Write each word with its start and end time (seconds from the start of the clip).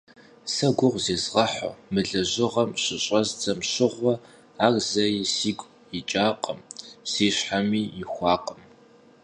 Сэ 0.53 0.67
гугъу 0.77 1.01
зезгъэхьу 1.05 1.73
мы 1.91 2.01
лэжьыгъэм 2.09 2.69
щыщӏэздзэм 2.81 3.59
щыгъуэ, 3.69 4.13
ар 4.65 4.75
зэи 4.89 5.19
сигу 5.35 5.67
икӏакъым, 5.97 6.59
си 7.11 7.27
щхьэми 7.35 7.81
ихуакъым. 8.01 8.61